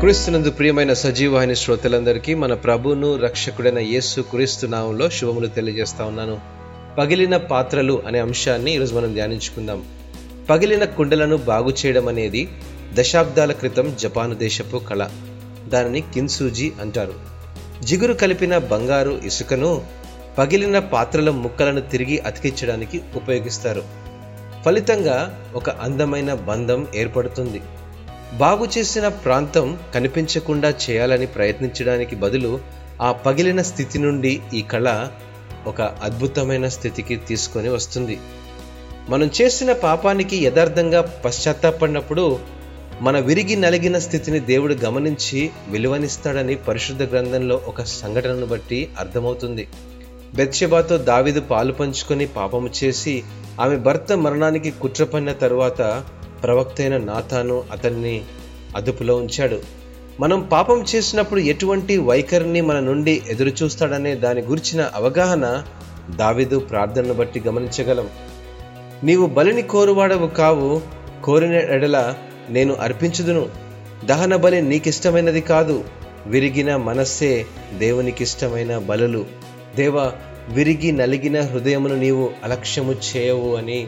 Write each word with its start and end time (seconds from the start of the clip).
క్రీస్తునందు 0.00 0.50
ప్రియమైన 0.50 0.92
సజీవాహిని 0.92 1.56
శ్రోతలందరికీ 1.56 2.34
మన 2.34 2.54
ప్రభును 2.54 3.16
రక్షకుడైన 3.16 3.78
యేసు 3.78 4.20
క్రీస్తు 4.20 4.66
నామంలో 4.66 5.10
శుభములు 5.10 5.46
తెలియజేస్తా 5.46 6.04
ఉన్నాను. 6.04 6.40
పగిలిన 6.98 7.36
పాత్రలు 7.36 8.02
అనే 8.06 8.18
అంశాన్ని 8.18 8.74
ఈరోజు 8.74 8.94
మనం 8.94 9.14
ధ్యానించుకుందాం. 9.14 9.84
పగిలిన 10.50 10.84
కుండలను 10.84 11.36
బాగు 11.36 11.70
చేయడం 11.70 12.08
అనేది 12.08 12.48
దశాబ్దాల 12.94 13.52
క్రితం 13.52 13.96
జపాను 14.00 14.34
దేశపు 14.34 14.76
కళ. 14.76 15.08
దానిని 15.68 16.00
కిన్సూజీ 16.00 16.72
అంటారు. 16.80 17.14
జిగురు 17.82 18.12
కలిపిన 18.12 18.58
బంగారు 18.58 19.20
ఇసుకను 19.24 19.82
పగిలిన 20.38 20.78
పాత్రల 20.78 21.30
ముక్కలను 21.30 21.80
తిరిగి 21.80 22.18
అతికించడానికి 22.18 23.00
ఉపయోగిస్తారు. 23.16 23.82
ఫలితంగా 24.64 25.46
ఒక 25.54 25.70
అందమైన 25.70 26.34
బంధం 26.34 26.86
ఏర్పడుతుంది. 26.94 27.60
బాగు 28.34 28.68
చేసిన 28.78 29.08
ప్రాంతం 29.08 29.78
కనిపించకుండా 29.94 30.74
చేయాలని 30.90 31.26
ప్రయత్నించడానికి 31.26 32.16
బదులు 32.16 32.60
ఆ 33.02 33.12
పగిలిన 33.12 33.62
స్థితి 33.62 33.98
నుండి 33.98 34.42
ఈ 34.54 34.62
కళ 34.62 35.08
ఒక 35.66 35.82
అద్భుతమైన 35.82 36.68
స్థితికి 36.68 37.16
తీసుకొని 37.16 37.68
వస్తుంది. 37.68 38.18
మనం 39.08 39.30
చేసిన 39.40 39.72
పాపానికి 39.72 40.36
యథార్థంగా 40.36 41.00
పశ్చాత్తాపడినప్పుడు 41.24 42.38
మన 43.00 43.18
విరిగి 43.18 43.56
నలిగిన 43.56 43.98
స్థితిని 43.98 44.40
దేవుడు 44.40 44.74
గమనించి 44.74 45.50
విలువనిస్తాడని 45.68 46.54
పరిశుద్ధ 46.54 47.02
గ్రంథంలో 47.02 47.60
ఒక 47.66 47.82
సంఘటనను 47.82 48.46
బట్టి 48.46 48.88
అర్థమవుతుంది. 48.98 49.68
బెత్షబాతో 50.34 50.96
దావిదు 50.96 51.40
పాలు 51.40 51.72
పంచుకొని 51.72 52.26
పాపము 52.26 52.70
చేసి 52.84 53.22
ఆమె 53.60 53.76
భర్త 53.76 54.12
మరణానికి 54.12 54.70
కుట్రపడిన 54.70 55.32
తరువాత 55.32 56.04
ప్రవక్తైన 56.42 56.96
నాతాను 56.96 57.14
నాథాను 57.14 57.64
అతన్ని 57.72 58.22
అదుపులో 58.76 59.16
ఉంచాడు. 59.16 59.60
మనం 60.20 60.40
పాపం 60.40 60.84
చేసినప్పుడు 60.94 61.40
ఎటువంటి 61.40 61.98
వైఖరిని 61.98 62.60
మన 62.60 62.80
నుండి 62.80 63.22
ఎదురు 63.28 63.48
చూస్తాడనే 63.48 64.14
దాని 64.14 64.40
గురించిన 64.40 64.90
అవగాహన 64.94 65.62
దావిదు 66.16 66.58
ప్రార్థనను 66.58 67.14
బట్టి 67.14 67.42
గమనించగలం. 67.46 68.08
నీవు 69.04 69.26
బలిని 69.26 69.62
కోరువాడవు 69.62 70.26
కావు 70.26 70.82
కోరిన 71.24 71.52
ఎడల 71.52 72.14
నేను 72.50 72.74
అర్పించుదును. 72.74 73.46
దహన 74.04 74.36
బలి 74.36 74.62
నీకిష్టమైనది 74.62 75.40
కాదు 75.40 75.84
విరిగిన 76.26 76.76
మనస్సే 76.76 77.46
దేవునికిష్టమైన 77.78 78.78
బలులు. 78.78 79.24
దేవ 79.76 80.12
విరిగి 80.48 80.92
నలిగిన 80.92 81.40
హృదయమును 81.40 81.94
నీవు 81.94 82.30
అలక్ష్యము 82.44 82.92
చేయవు 82.92 83.56
అని 83.56 83.86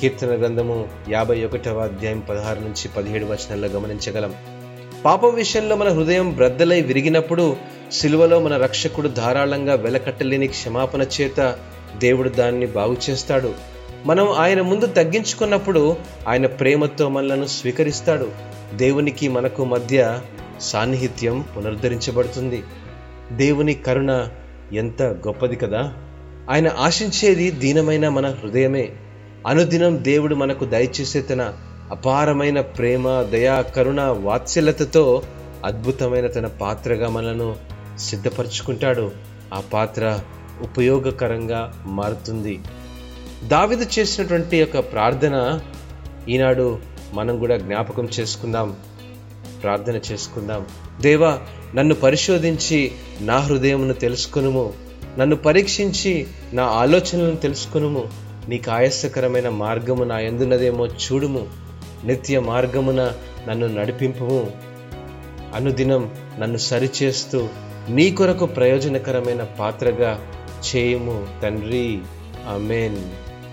కీర్తన 0.00 0.28
గ్రంథము 0.28 0.88
యాభై 1.08 1.44
ఒకటవ 1.44 1.78
అధ్యాయం 1.78 2.20
పదహారు 2.20 2.60
నుంచి 2.60 2.88
పదిహేడు 2.88 3.24
వచనాల్లో 3.24 3.68
గమనించగలం. 3.68 4.34
పాపం 5.04 5.34
విషయంలో 5.34 5.76
మన 5.76 5.88
హృదయం 5.88 6.30
బ్రద్దలై 6.30 6.80
విరిగినప్పుడు 6.80 7.56
సిలువలో 7.92 8.40
మన 8.40 8.56
రక్షకుడు 8.56 9.08
ధారాళంగా 9.08 9.74
వెలకట్టలేని 9.74 10.46
క్షమాపణ 10.46 11.06
చేత 11.20 11.58
దేవుడు 11.98 12.28
దాన్ని 12.28 12.66
బాగు 12.66 12.96
చేస్తాడు. 13.10 13.54
మనం 14.06 14.28
ఆయన 14.28 14.60
ముందు 14.60 14.86
తగ్గించుకున్నప్పుడు 14.86 15.96
ఆయన 16.28 16.46
ప్రేమతో 16.46 17.08
మనలను 17.08 17.46
స్వీకరిస్తాడు. 17.46 18.28
దేవునికి 18.74 19.28
మనకు 19.28 19.64
మధ్య 19.64 20.20
సాన్నిహిత్యం 20.60 21.44
పునరుద్ధరించబడుతుంది. 21.56 22.62
దేవుని 23.32 23.74
కరుణ 23.74 24.28
ఎంత 24.72 25.02
గొప్పది 25.02 25.56
కదా? 25.56 25.94
ఆయన 26.50 26.70
ఆశించేది 26.78 27.50
దీనమైన 27.50 28.08
మన 28.08 28.26
హృదయమే. 28.26 28.88
అనుదినం 29.46 30.04
దేవుడు 30.04 30.34
మనకు 30.34 30.64
దయచేసే 30.64 31.20
తన 31.20 31.54
అపారమైన 31.90 32.60
ప్రేమ 32.60 33.22
దయా 33.22 33.60
కరుణ 33.60 34.00
వాత్సల్యతతో 34.00 35.22
అద్భుతమైన 35.64 36.26
తన 36.26 36.46
పాత్రగా 36.46 37.08
మనను 37.08 37.56
సిద్ధపరచుకుంటాడు. 37.98 39.10
ఆ 39.54 39.60
పాత్ర 39.60 40.18
ఉపయోగకరంగా 40.62 41.82
మారుతుంది. 41.86 42.60
దావిదు 43.44 43.86
చేసినటువంటి 43.98 44.56
యొక్క 44.56 44.78
ప్రార్థన 44.78 45.60
ఈనాడు 46.28 46.78
మనం 47.12 47.38
కూడా 47.38 47.56
జ్ఞాపకం 47.56 48.08
చేసుకుందాం 48.20 48.76
ప్రార్థన 49.62 50.00
చేసుకుందాం. 50.12 50.66
దేవా 51.00 51.38
నన్ను 51.74 51.94
పరిశోధించి 51.94 52.92
నా 53.20 53.38
హృదయమును 53.38 53.92
తెలుసుకునుము. 53.92 54.72
నన్ను 55.18 55.36
పరీక్షించి 55.36 56.26
నా 56.52 56.64
ఆలోచనలను 56.64 57.36
తెలుసుకునుము. 57.36 58.27
నీకు 58.48 58.70
ఆయాసకరమైన 58.70 59.48
మార్గము 59.48 60.04
నా 60.04 60.18
ఎందున్నదేమో 60.18 60.86
చూడుము. 60.86 61.46
నిత్య 62.04 62.40
మార్గమున 62.40 63.12
నన్ను 63.48 63.66
నడిపింపుము. 63.66 64.52
అనుదినం 65.54 66.14
నన్ను 66.38 66.56
సరిచేస్తూ 66.56 67.48
నీ 67.88 68.10
కొరకు 68.10 68.46
ప్రయోజనకరమైన 68.46 69.42
పాత్రగా 69.42 70.20
చేయుము 70.58 71.26
తండ్రి. 71.42 71.98
ఆమెన్. 72.48 72.96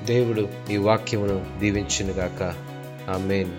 దేవుడు 0.06 0.48
ఈ 0.72 0.78
వాక్యమును 0.78 1.46
దీవించునుగాక. 1.60 2.44
ఆమెన్. 3.10 3.52